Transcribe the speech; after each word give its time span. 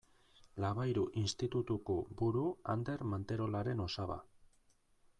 Labayru 0.63 1.03
Institutuko 1.25 1.99
buru 2.23 2.47
Ander 2.75 3.07
Manterolaren 3.15 3.89
osaba. 3.89 4.19